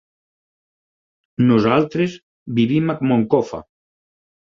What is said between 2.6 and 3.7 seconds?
vivim a Moncofa.